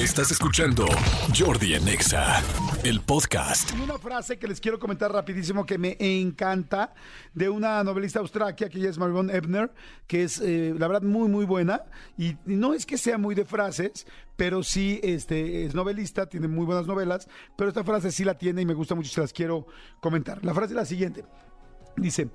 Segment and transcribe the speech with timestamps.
[0.00, 0.86] Estás escuchando
[1.38, 2.42] Jordi Anexa,
[2.84, 3.70] el podcast.
[3.84, 6.94] Una frase que les quiero comentar rapidísimo que me encanta
[7.34, 9.70] de una novelista austraquia que ella es Marion Ebner,
[10.06, 11.82] que es eh, la verdad muy muy buena
[12.16, 16.64] y no es que sea muy de frases, pero sí este es novelista, tiene muy
[16.64, 17.28] buenas novelas,
[17.58, 19.66] pero esta frase sí la tiene y me gusta mucho y se las quiero
[20.00, 20.42] comentar.
[20.42, 21.26] La frase es la siguiente.
[21.98, 22.30] Dice,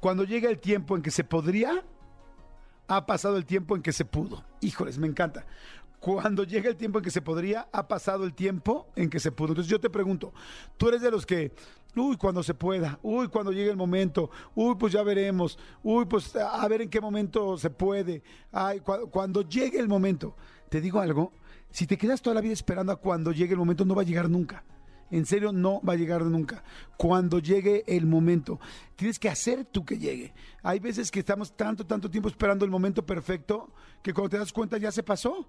[0.00, 1.84] cuando llega el tiempo en que se podría,
[2.90, 4.44] ha pasado el tiempo en que se pudo.
[4.60, 5.46] Híjoles, me encanta.
[6.00, 9.32] Cuando llega el tiempo en que se podría, ha pasado el tiempo en que se
[9.32, 9.48] pudo.
[9.48, 10.32] Entonces yo te pregunto,
[10.78, 11.52] tú eres de los que,
[11.94, 16.34] uy, cuando se pueda, uy, cuando llegue el momento, uy, pues ya veremos, uy, pues
[16.34, 20.34] a ver en qué momento se puede, ay, cuando llegue el momento.
[20.70, 21.32] Te digo algo,
[21.70, 24.06] si te quedas toda la vida esperando a cuando llegue el momento, no va a
[24.06, 24.64] llegar nunca.
[25.10, 26.62] En serio, no va a llegar nunca.
[26.96, 28.58] Cuando llegue el momento,
[28.96, 30.32] tienes que hacer tú que llegue.
[30.62, 33.70] Hay veces que estamos tanto, tanto tiempo esperando el momento perfecto
[34.02, 35.46] que cuando te das cuenta ya se pasó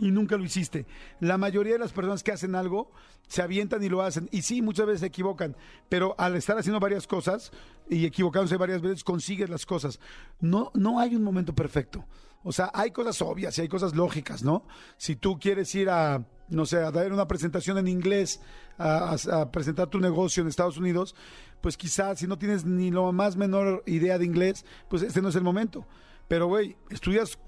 [0.00, 0.86] y nunca lo hiciste.
[1.20, 2.90] La mayoría de las personas que hacen algo
[3.28, 4.28] se avientan y lo hacen.
[4.32, 5.56] Y sí, muchas veces se equivocan,
[5.88, 7.52] pero al estar haciendo varias cosas
[7.88, 10.00] y equivocándose varias veces, consigues las cosas.
[10.40, 12.04] No, no hay un momento perfecto.
[12.42, 14.64] O sea, hay cosas obvias y hay cosas lógicas, ¿no?
[14.96, 18.40] Si tú quieres ir a no sé, a dar una presentación en inglés,
[18.76, 21.14] a, presentar tu negocio en Estados Unidos,
[21.60, 25.28] pues quizás si no tienes ni lo más menor idea de inglés, pues este no
[25.28, 25.86] es el momento.
[26.28, 27.38] Pero, güey, estudias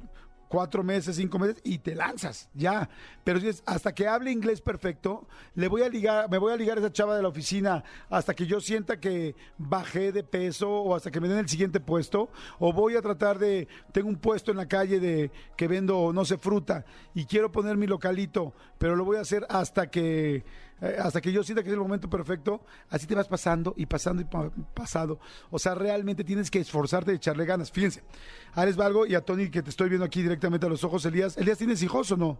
[0.53, 2.87] cuatro meses, cinco meses y te lanzas, ya.
[3.25, 6.81] Pero hasta que hable inglés perfecto, le voy a ligar, me voy a ligar a
[6.83, 11.11] esa chava de la oficina hasta que yo sienta que bajé de peso o hasta
[11.11, 12.29] que me den el siguiente puesto,
[12.59, 16.27] o voy a tratar de, tengo un puesto en la calle de que vendo, no
[16.27, 20.45] sé, fruta y quiero poner mi localito, pero lo voy a hacer hasta que
[20.83, 23.87] eh, hasta que yo sienta que es el momento perfecto, así te vas pasando y
[23.87, 24.27] pasando y
[24.75, 25.21] pasado.
[25.51, 27.71] O sea, realmente tienes que esforzarte y echarle ganas.
[27.71, 28.03] Fíjense,
[28.53, 31.05] a Alex Valgo y a Tony, que te estoy viendo aquí directamente a los ojos,
[31.07, 31.37] Elías.
[31.39, 32.39] ¿Elías tienes hijos o no?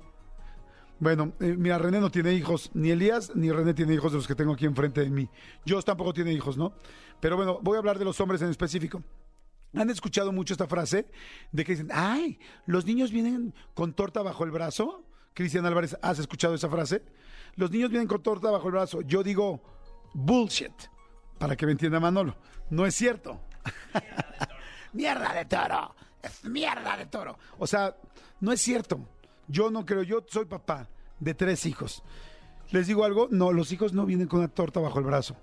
[0.99, 4.27] Bueno, eh, mira, René no tiene hijos, ni Elías ni René tiene hijos de los
[4.27, 5.29] que tengo aquí enfrente de mí.
[5.65, 6.75] Yo tampoco tiene hijos, ¿no?
[7.21, 9.05] Pero bueno, voy a hablar de los hombres en específico.
[9.75, 11.09] ¿Han escuchado mucho esta frase
[11.53, 15.05] de que dicen, ay, los niños vienen con torta bajo el brazo?
[15.33, 17.03] Cristian Álvarez, ¿has escuchado esa frase?
[17.57, 19.03] Los niños vienen con torta bajo el brazo.
[19.03, 19.63] Yo digo
[20.15, 20.73] bullshit,
[21.39, 22.37] para que me entienda Manolo.
[22.71, 23.41] No es cierto.
[24.93, 25.95] mierda de toro.
[26.23, 27.39] Es mierda de toro.
[27.59, 27.97] O sea,
[28.41, 29.01] no es cierto.
[29.49, 32.03] Yo no creo, yo soy papá de tres hijos.
[32.71, 33.29] ¿Les digo algo?
[33.31, 35.37] No, los hijos no vienen con una torta bajo el brazo.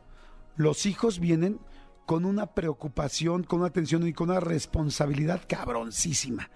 [0.55, 1.59] Los hijos vienen
[2.05, 6.49] con una preocupación, con una atención y con una responsabilidad cabroncísima.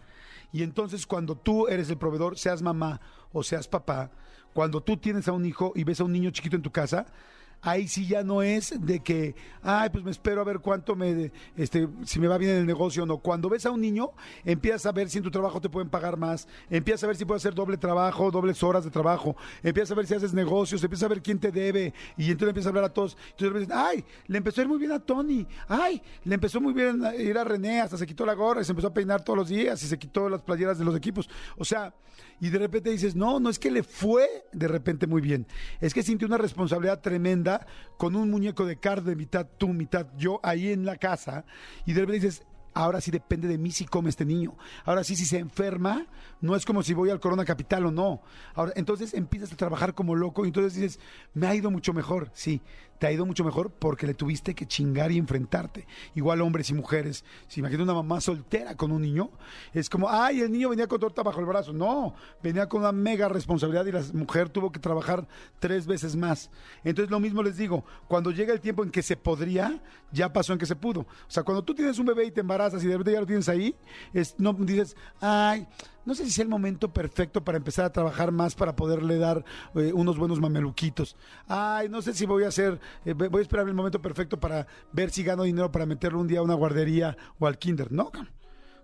[0.53, 3.01] Y entonces cuando tú eres el proveedor, seas mamá
[3.33, 4.11] o seas papá,
[4.53, 7.07] cuando tú tienes a un hijo y ves a un niño chiquito en tu casa,
[7.63, 11.31] ahí sí ya no es de que, ay, pues me espero a ver cuánto me,
[11.55, 13.17] este, si me va bien en el negocio o no.
[13.19, 14.11] Cuando ves a un niño,
[14.43, 17.23] empiezas a ver si en tu trabajo te pueden pagar más, empiezas a ver si
[17.23, 21.05] puedes hacer doble trabajo, dobles horas de trabajo, empiezas a ver si haces negocios, empiezas
[21.05, 23.17] a ver quién te debe, y entonces empiezas a hablar a todos.
[23.37, 27.03] Entonces ay, le empezó a ir muy bien a Tony, ay, le empezó muy bien
[27.05, 29.39] a ir a René, hasta se quitó la gorra y se empezó a peinar todos
[29.39, 31.29] los días y se quitó las playeras de los equipos.
[31.57, 31.93] O sea,
[32.41, 35.47] y de repente dices, no, no es que le fue de repente muy bien,
[35.79, 37.52] es que sintió una responsabilidad tremenda
[37.97, 41.45] con un muñeco de carne, mitad tú, mitad yo, ahí en la casa,
[41.85, 42.43] y de repente dices,
[42.73, 44.55] ahora sí depende de mí si come este niño.
[44.85, 46.07] Ahora sí, si se enferma,
[46.41, 48.21] no es como si voy al Corona Capital o no.
[48.55, 50.99] Ahora, entonces empiezas a trabajar como loco y entonces dices,
[51.33, 52.29] me ha ido mucho mejor.
[52.33, 52.61] Sí,
[53.03, 55.85] te ha ido mucho mejor porque le tuviste que chingar y enfrentarte.
[56.15, 57.25] Igual hombres y mujeres.
[57.49, 59.29] Si imagina una mamá soltera con un niño,
[59.73, 61.73] es como, ay, el niño venía con torta bajo el brazo.
[61.73, 65.27] No, venía con una mega responsabilidad y la mujer tuvo que trabajar
[65.59, 66.49] tres veces más.
[66.85, 69.83] Entonces lo mismo les digo, cuando llega el tiempo en que se podría,
[70.13, 71.01] ya pasó en que se pudo.
[71.01, 73.27] O sea, cuando tú tienes un bebé y te embarazas y de repente ya lo
[73.27, 73.75] tienes ahí,
[74.13, 75.67] es, no dices, ay,
[76.05, 79.45] no sé si es el momento perfecto para empezar a trabajar más para poderle dar
[79.75, 81.15] eh, unos buenos mameluquitos.
[81.47, 84.67] Ay, no sé si voy a hacer, eh, voy a esperar el momento perfecto para
[84.91, 87.91] ver si gano dinero para meterlo un día a una guardería o al kinder.
[87.91, 88.11] No,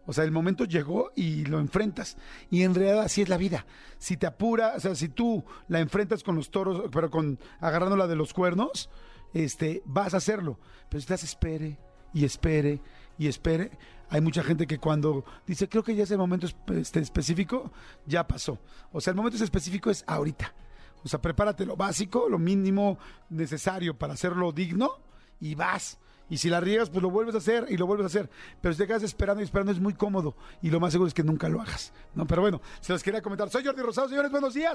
[0.10, 2.18] o sea, el momento llegó y lo enfrentas.
[2.50, 3.68] Y en realidad así es la vida.
[4.00, 8.08] Si te apura, o sea, si tú la enfrentas con los toros, pero con agarrándola
[8.08, 8.90] de los cuernos,
[9.36, 10.60] este, vas a hacerlo.
[10.90, 11.78] Pero si estás espere
[12.12, 12.82] y espere
[13.20, 13.78] y espere,
[14.10, 17.72] hay mucha gente que cuando dice, creo que ya es el momento este, específico,
[18.08, 18.58] ya pasó.
[18.92, 20.56] O sea, el momento específico es ahorita.
[21.04, 22.98] O sea, prepárate lo básico, lo mínimo
[23.30, 24.92] necesario para hacerlo digno
[25.40, 26.00] y vas.
[26.30, 28.30] Y si la riegas, pues lo vuelves a hacer y lo vuelves a hacer.
[28.62, 30.36] Pero si te quedas esperando y esperando es muy cómodo.
[30.62, 31.92] Y lo más seguro es que nunca lo hagas.
[32.14, 33.50] No, pero bueno, se los quería comentar.
[33.50, 34.74] Soy Jordi Rosado, señores, buenos días.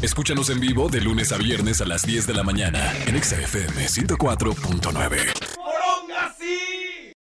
[0.00, 3.86] Escúchanos en vivo de lunes a viernes a las 10 de la mañana en XFM
[3.86, 5.53] 104.9.